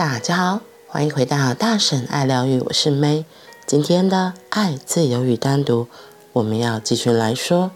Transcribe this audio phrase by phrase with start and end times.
[0.00, 3.26] 大家好，欢迎回到大婶爱疗愈，我是 May。
[3.66, 5.88] 今天的爱、自由与单独，
[6.32, 7.70] 我们要继续来说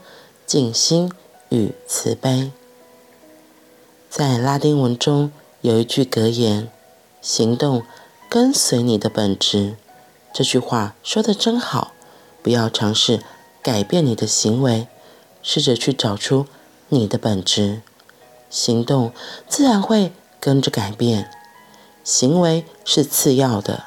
[0.47, 1.13] 静心
[1.51, 2.51] 与慈悲。
[4.09, 6.71] 在拉丁文中有一句格言
[7.21, 7.83] ：“行动
[8.31, 9.77] 跟随你的本质。”
[10.33, 11.93] 这句话说得真好，
[12.43, 13.21] 不要尝试
[13.61, 14.89] 改变你的行为，
[15.43, 16.47] 试着去找出
[16.89, 17.83] 你的本质，
[18.49, 19.13] 行动
[19.47, 20.11] 自然会
[20.41, 21.31] 跟着改变。
[22.05, 23.85] 行为是次要的，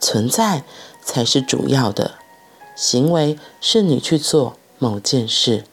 [0.00, 0.64] 存在
[1.02, 2.14] 才是主要的。
[2.74, 5.64] 行为是你去做某件事，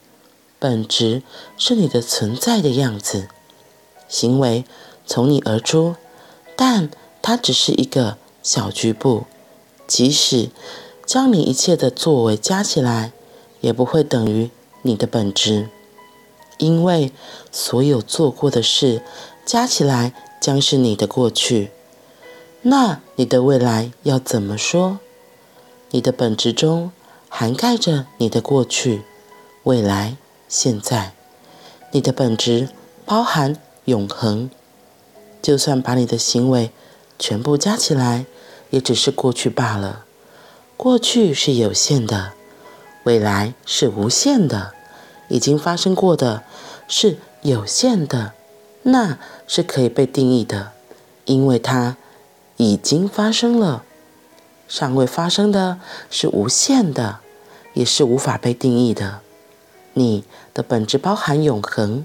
[0.60, 1.24] 本质
[1.58, 3.30] 是你的存在的样子。
[4.10, 4.66] 行为
[5.06, 5.96] 从你而出，
[6.58, 6.90] 但
[7.22, 9.24] 它只是一个小局部。
[9.88, 10.50] 即使
[11.06, 13.14] 将你一切的作为加起来，
[13.62, 14.50] 也不会等于
[14.82, 15.70] 你的本质，
[16.58, 17.14] 因为
[17.52, 19.02] 所有做过的事
[19.46, 21.72] 加起来将是你的过去。
[22.68, 24.98] 那你的未来要怎么说？
[25.92, 26.92] 你的本质中
[27.30, 29.04] 涵盖着你的过去、
[29.64, 31.14] 未来、现在。
[31.92, 32.70] 你的本质
[33.06, 33.56] 包含
[33.86, 34.50] 永恒，
[35.44, 36.72] 就算把你的行为
[37.20, 38.26] 全部加起来。
[38.72, 40.04] 也只是过去罢了。
[40.76, 42.34] 过去是有限的，
[43.04, 44.74] 未来是无限的，
[45.30, 46.44] 已经发生过的
[46.88, 48.34] 是有限的，
[48.82, 50.72] 那是可以被定义的，
[51.26, 51.96] 因为它
[52.58, 53.84] 已经发生了。
[54.68, 57.20] 尚未发生的是无限的，
[57.74, 59.20] 也是无法被定义的。
[59.94, 62.04] 你的本质包含永恒，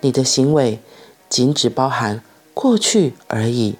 [0.00, 0.80] 你的行为
[1.28, 3.76] 仅只包含过去而已。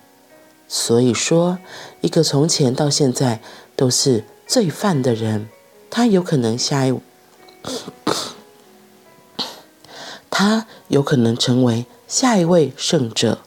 [0.68, 1.58] 所以说，
[2.00, 3.40] 一个从前到现在
[3.76, 5.48] 都是罪犯的人，
[5.90, 6.98] 他有可能下一，
[10.30, 13.40] 他有可能成为下一位圣者。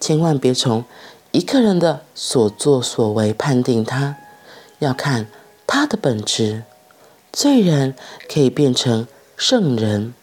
[0.00, 0.84] 千万别从
[1.32, 4.16] 一个人的所作所为判定他，
[4.78, 5.28] 要看
[5.66, 6.64] 他的本质。
[7.32, 7.94] 罪人
[8.28, 9.06] 可以变成
[9.36, 10.14] 圣人，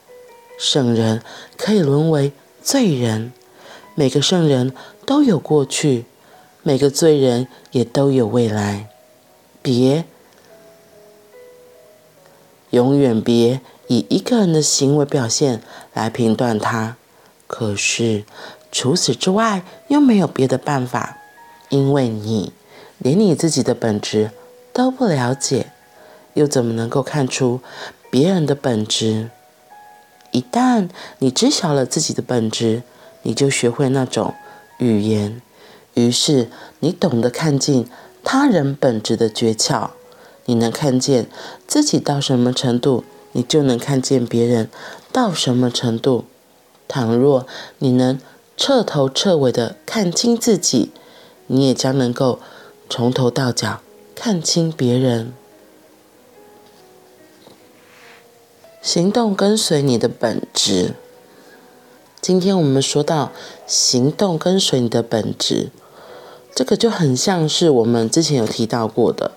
[0.58, 1.22] 圣人
[1.56, 3.32] 可以沦为罪人。
[3.94, 4.74] 每个圣人
[5.06, 6.06] 都有过去。
[6.64, 8.90] 每个罪人也都有未来，
[9.62, 10.06] 别，
[12.72, 15.62] 永远别以一个人的行为表现
[15.94, 16.98] 来评断他。
[17.46, 18.24] 可是
[18.76, 21.18] 除此之外，又没有别的办法，
[21.70, 22.52] 因为你
[22.98, 24.32] 连你自己的本质
[24.74, 25.72] 都不了解，
[26.34, 27.62] 又怎么能够看出
[28.10, 29.30] 别人的本质？
[30.32, 32.84] 一旦你知晓了自己的本质，
[33.22, 34.34] 你就学会那种
[34.80, 35.42] 语言。
[35.94, 36.50] 于是，
[36.82, 37.86] 你懂得看见
[38.26, 39.92] 他人本质的诀窍。
[40.44, 41.28] 你能看见
[41.66, 44.70] 自己到什么程度，你就能看见别人
[45.14, 46.26] 到什么程度。
[46.90, 47.48] 倘若
[47.80, 48.20] 你能
[48.58, 50.92] 彻头彻尾的看清自己，
[51.48, 52.40] 你也将能够
[52.90, 53.82] 从头到脚
[54.16, 55.34] 看清别人。
[58.82, 60.94] 行动跟随你的本质。
[62.22, 63.32] 今天我们说到
[63.68, 65.70] 行动跟随你的本质。
[66.54, 69.32] 这个就很像是我们之前有提到过的，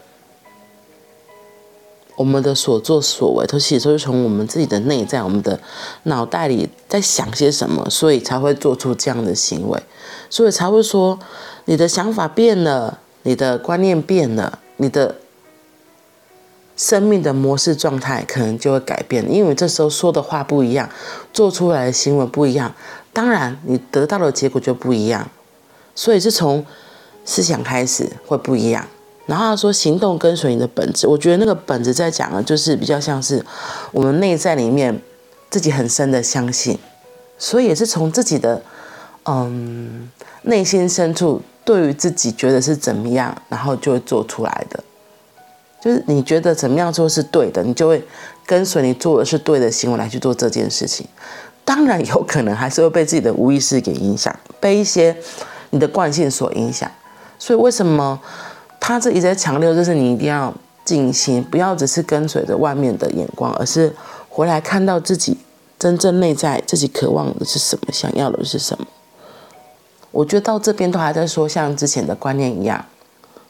[2.18, 5.58] 我们的所作所为都其实都是从我们自己的内在、我们的
[6.02, 9.80] 脑袋里在想些什么，所以才会做出这样的行为，
[10.28, 11.16] 所以才会说
[11.66, 15.14] 你的想法变了，你的观念变了，你的
[16.76, 20.90] 生命的模式状态可能就会改变，因为这时候说的话不一样，
[21.32, 22.74] 做出来的行为不一样，
[23.12, 25.30] 当然你得到的结果就不一样，
[25.94, 26.66] 所以是从。
[27.24, 28.88] 思想开始会不一样，
[29.28, 33.44] 然后他说行动跟随你的本质，我觉得那个本质在讲的，就是比较像是
[33.92, 35.00] 我们内在里面
[35.50, 36.78] 自己很深的相信，
[37.36, 38.62] 所以也是从自己的
[39.26, 40.10] 嗯
[40.42, 44.82] 内心深处对于自己觉得是怎么样，然后就会做出来的，
[45.78, 48.02] 就是你觉得怎么样做是对的，你就会
[48.46, 51.06] 跟随你做的是对的行为来去做这件事情，
[51.66, 55.14] 当然有可能还是会被自己的无意识给影响，被一些
[55.68, 56.90] 你的惯性所影响。
[57.40, 58.18] 所以为什么
[58.88, 60.50] 他这一直在强调，就是你一定要
[60.82, 63.94] 静心，不要只是跟随着外面的眼光，而是
[64.30, 65.36] 回来看到自己
[65.78, 68.86] 真正内在自己渴望的是什么，想要的是什么。
[70.10, 72.82] 我觉得到这边都还在说像之前的观念一样，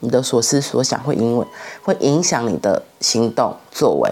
[0.01, 1.47] 你的所思所想会因为
[1.85, 4.11] 会影响你的行动作为，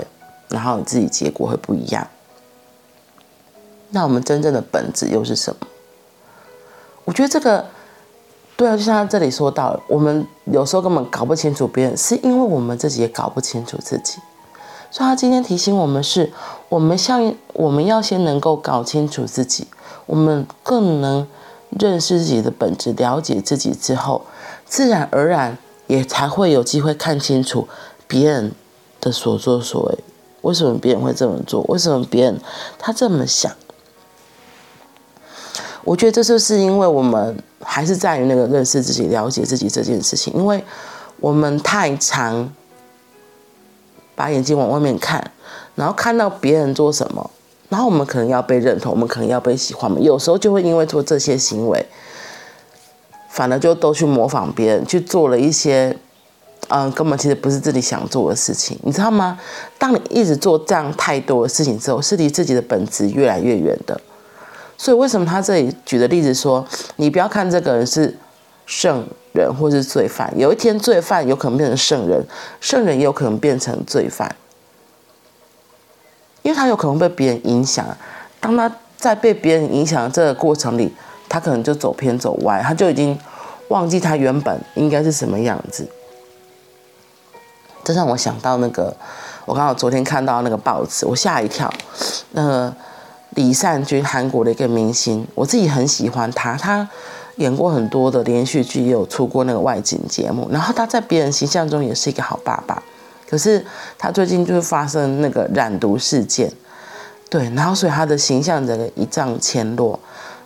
[0.49, 2.07] 然后你自己结果会不一样。
[3.91, 5.67] 那我们真正的本质又是什么？
[7.05, 7.67] 我觉得这个。
[8.57, 14.19] 对啊，就像他这里说到，我们有时候根本搞不清楚别人，是因为我们自己也搞不清楚自己。
[14.91, 16.33] 所以他今天提醒我们是，
[16.71, 19.67] 我们像我们要先能够搞清楚自己，
[20.07, 21.27] 我们更能
[21.79, 24.23] 认识自己的本质，了解自己之后，
[24.65, 27.69] 自然而然也才会有机会看清楚
[28.09, 28.53] 别人
[29.03, 29.99] 的所作所为。
[30.41, 31.63] 为什么别人会这么做？
[31.69, 32.41] 为什么别人
[32.79, 33.53] 他这么想？
[35.87, 40.63] 我觉得这就是因为我们还是在于那个认识自己、了解自己这件事情，因为
[41.21, 42.53] 我们太常
[44.17, 45.31] 把眼睛往外面看，
[45.77, 47.31] 然后看到别人做什么，
[47.69, 51.87] 然后我们可能要被认同，我们可能要被喜欢嘛，有时候就会因为做这些行为，
[53.31, 55.97] 反而就都去模仿别人，去做了一些
[56.67, 59.39] 嗯根本其实不是自己想做的事情，你知道吗？
[59.79, 64.01] 当你一直做这样太多的事情之后，是离自己的本质越来越远的。
[64.79, 66.65] 所以为什么他这里举的例子说，
[66.97, 68.15] 你不要看这个人是
[68.67, 72.23] 圣人或是罪犯，有一天罪犯有可能变成圣人，
[72.61, 74.37] 圣人也有可能变成罪犯，
[76.43, 77.87] 因为他有可能被别人影响。
[78.39, 80.95] 当他在被别人影响这个过程里，
[81.27, 83.19] 他可能就走偏走歪，他就已经
[83.69, 85.89] 忘记他原本应该是什么样子。
[87.83, 88.95] 这让我想到那个，
[89.47, 91.73] 我刚好昨天看到那个报纸，我吓一跳，
[92.33, 92.75] 那个。
[93.37, 96.55] 李善均，韩国的一个明星，我自己很喜欢他。
[96.57, 96.87] 他
[97.37, 100.49] 演过很多的连续剧，也有出过那个外景节目。
[100.51, 102.83] 然后他在别人形象中也是一个好爸爸。
[103.29, 103.65] 可是
[103.99, 106.51] 他最近就是发生那个染毒事件，
[107.29, 109.99] 对，然后所以他的形象整个一丈千落。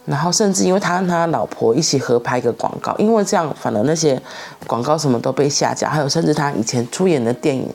[0.07, 4.21] 然后甚至因为他跟他老婆一起合拍一个广告，因为这样，反而那些
[4.67, 7.73] 广告什么都被下架，还有甚至他以前出演的电影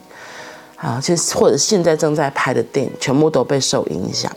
[0.75, 4.29] 啊，其实或者现在正在拍的电影，全部都被受影响。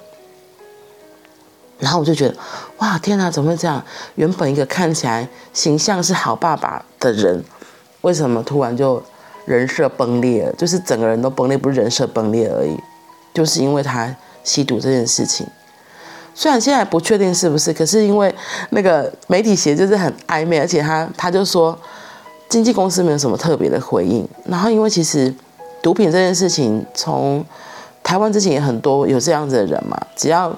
[1.79, 2.35] 然后我就觉得，
[2.79, 3.81] 哇，天哪，怎么会这样？
[4.17, 7.45] 原本一个看起来形象是好爸爸的人，
[8.01, 9.01] 为什么突然就
[9.45, 10.53] 人设崩裂了？
[10.55, 12.77] 就是整个人都崩裂，不是人设崩裂而已，
[13.33, 15.47] 就是因为他吸毒这件事情。
[16.35, 18.35] 虽然现在不确定是不是，可是因为
[18.71, 21.79] 那个媒体写就是很暧昧，而且他他就说
[22.49, 24.29] 经纪公司没有什么特别的回应。
[24.47, 25.33] 然后因为其实
[25.81, 27.45] 毒品这件事情，从
[28.03, 30.53] 台湾之前也很多有这样子的人嘛，只要。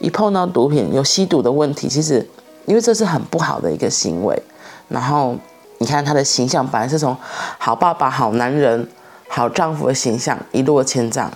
[0.00, 2.28] 一碰到毒品有吸毒的问题，其实
[2.66, 4.42] 因为这是很不好的一个行为。
[4.88, 5.36] 然后
[5.78, 7.16] 你看他的形象本来是从
[7.58, 8.88] 好爸爸、好男人、
[9.28, 11.30] 好丈夫的形象一落千丈，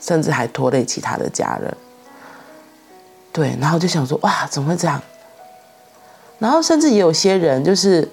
[0.00, 1.76] 甚至还拖累其他的家人。
[3.32, 5.00] 对，然后就想说哇，怎么会这样？
[6.38, 8.08] 然后甚至也有些人就是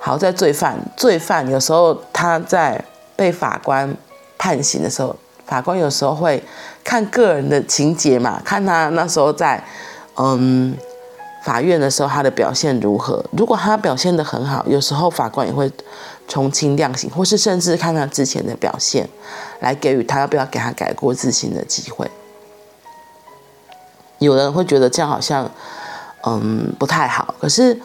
[0.00, 2.84] 好在罪犯，罪犯有时候他在
[3.16, 3.94] 被法官
[4.38, 5.16] 判刑的时候。
[5.46, 6.42] 法官有时候会
[6.82, 9.62] 看个人的情节嘛，看他那时候在
[10.16, 10.74] 嗯
[11.42, 13.22] 法院的时候他的表现如何。
[13.36, 15.70] 如果他表现的很好，有时候法官也会
[16.26, 19.06] 从轻量刑，或是甚至看他之前的表现，
[19.60, 22.10] 来给予他要不要给他改过自新的机会。
[24.18, 25.50] 有人会觉得这样好像
[26.22, 27.78] 嗯不太好，可是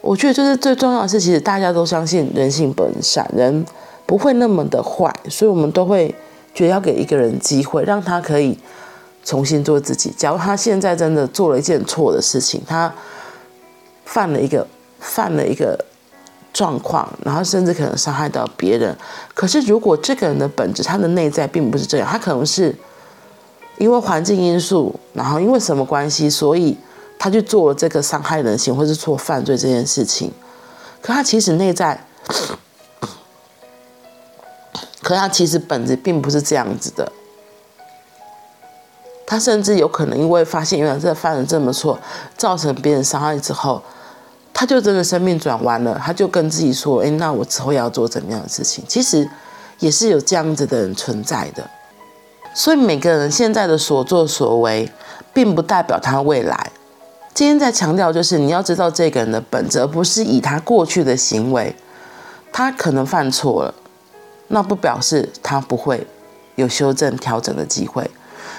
[0.00, 3.66] 我觉得就是最重要的是，其实大家都相信人性本善，人
[4.06, 6.14] 不会那么的坏，所以我们都会。
[6.54, 8.56] 觉得要给一个人机会，让他可以
[9.24, 10.14] 重新做自己。
[10.16, 12.94] 假如他现在真的做了一件错的事情，他
[14.04, 14.64] 犯了一个
[15.00, 15.84] 犯了一个
[16.52, 18.96] 状况，然后甚至可能伤害到别人。
[19.34, 22.74] 可是如果这个人的本质，他的内在并不是这样，他可能是
[23.78, 26.78] 因为环境因素，然后因为什么关系，所以
[27.18, 30.30] 他去做了这个伤害人性或是做犯罪这件事情。
[31.02, 32.06] 可他其实内在。
[35.04, 37.12] 可他其实本质并不是这样子的，
[39.26, 41.98] 他甚至有可能因为发现原来这犯了这么错，
[42.38, 43.82] 造成别人伤害之后，
[44.54, 49.28] 他就真的生命转弯了，他就跟自己说：“哎，那我之后要做怎么样的事情？”其实
[49.78, 51.68] 也是有这样子的人存在的，
[52.54, 54.90] 所以每个人现在的所作所为，
[55.34, 56.70] 并不代表他未来。
[57.34, 61.76] 今天在强调就是你要知道这个人的本质，而不是以他过去的行为，
[62.52, 63.74] 他可能犯错了。
[64.48, 66.06] 那不表示他不会
[66.56, 68.08] 有修正调整的机会，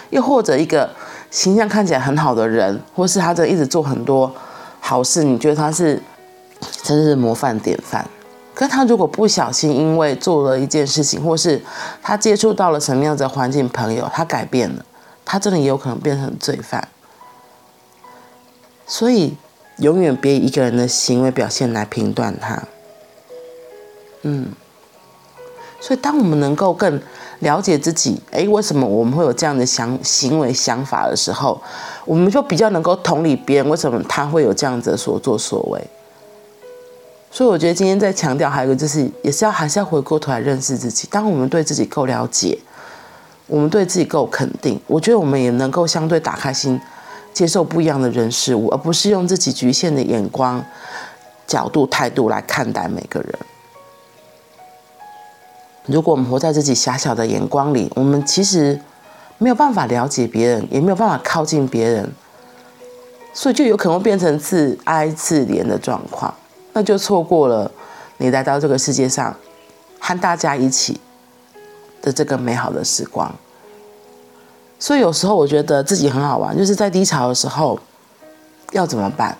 [0.09, 0.89] 又或者一个
[1.29, 4.31] 形象看起来很好的人，或是他这一直做很多
[4.79, 6.01] 好事，你觉得他是
[6.83, 8.05] 真是模范典范。
[8.53, 11.61] 可他如果不小心因为做了一件事情，或是
[12.01, 14.85] 他接触到了什么样的环境、朋友，他改变了，
[15.25, 16.87] 他真的也有可能变成罪犯。
[18.87, 19.35] 所以，
[19.77, 22.63] 永远别以一个人的行为表现来评断他。
[24.21, 24.53] 嗯。
[25.85, 26.99] 所以，当我们能够更
[27.41, 31.61] 了解自己，诶，为什么我们会有这样的想行为想法的时候，
[32.05, 35.79] 我们就比较能够同理别人为什么他会有这样子的所作所为。
[37.29, 41.07] 所以，我觉得今天在强调还有一个就是，也是要还是要回过头来认识自己。
[41.11, 42.57] 当我们对自己够了解，
[43.45, 46.81] 我们对自己够肯定，我觉得我们也能够相对打开心，
[47.31, 50.65] 接受不一样的人事物，而不是用自己局限的眼光、
[51.45, 53.37] 角度、态度来看待每个人。
[55.87, 58.79] 如果我们活在自己狭小的眼光里，我们其实
[59.37, 62.11] 没有办法了解别人，也没有办法靠近别人，
[63.33, 66.33] 所以就有可能变成自哀自怜的状况，
[66.73, 67.71] 那就错过了
[68.17, 69.35] 你来到这个世界上
[69.99, 70.99] 和大家一起
[72.01, 73.33] 的这个美好的时光。
[74.79, 77.79] 所以有时候我觉得自己很好玩，就是在低潮的时候
[78.71, 79.37] 要怎么办？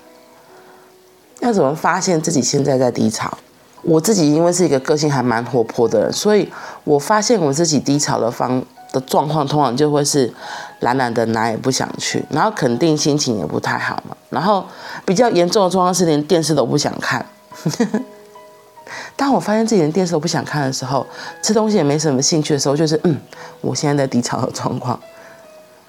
[1.42, 3.38] 要怎么发现自己现在在低潮？
[3.86, 6.52] 我自己因为是一个个性还蛮活泼的人，所以
[6.84, 10.34] 我发现我自己低潮的方的状况，通常就会是
[10.80, 14.18] 懒懒的，哪也不想去，然后肯定心情也不太好嘛。
[14.32, 14.66] 然后
[15.06, 17.24] 比较严重的状况是连电视都不想看。
[19.16, 21.06] 当我发现自己连电视都不想看的时候，
[21.42, 23.16] 吃东西也没什么兴趣的时候，就是嗯，
[23.62, 25.00] 我现在在低潮的状况，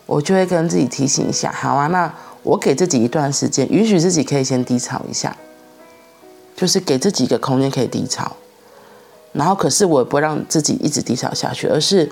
[0.04, 2.12] 我就会跟自己提醒一下，好啊，那
[2.42, 5.34] 我给自己一段时间，允许自己可以先低潮一下。
[6.56, 8.34] 就是给自己一个空间可以低潮，
[9.32, 12.10] 然后可是我也不让自己一直低潮下去，而是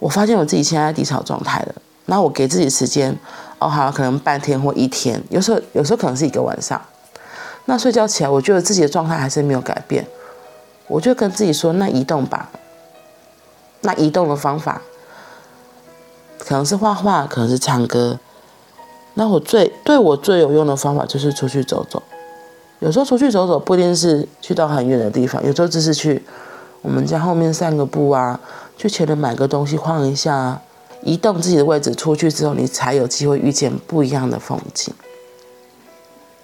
[0.00, 1.74] 我发现我自己现在在低潮状态了，
[2.06, 3.16] 那我给自己时间，
[3.60, 6.82] 哦好，可能半天或一天，有时候有时候可能是一个晚上，
[7.66, 10.04] 那睡觉起来，我觉得自己的状态还是没有改变，
[10.88, 12.50] 我就跟自己说，那移动吧，
[13.82, 14.82] 那移动的方法
[16.38, 18.18] 可能是画画，可能是唱歌，
[19.14, 22.02] 那我最对我最有用的方法就是出去走走。
[22.80, 26.22] 有时候出去走走，不一定是去到很远的地方，有时候只是去
[26.82, 28.40] 我们家后面散个步啊，
[28.76, 30.60] 去前面买个东西晃一下，
[31.02, 34.92] 移动自己的位置出去之后，你才有机会遇见不一样的风景。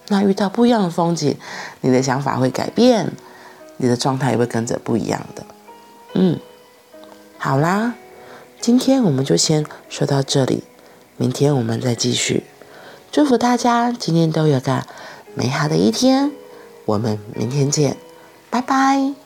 [0.09, 1.37] 那遇到不一样的风景，
[1.81, 3.13] 你的想法会改变，
[3.79, 5.43] 你的状态也会跟着不一样的。
[6.15, 6.39] 嗯，
[7.39, 7.95] 好啦，
[8.61, 10.65] 今天我们就先说到这里，
[11.17, 12.45] 明天我们再继续。
[13.11, 14.87] 祝福大家今天都有个
[15.39, 16.33] 美好的一天，
[16.87, 17.95] 我们明天见，
[18.49, 19.26] 拜拜。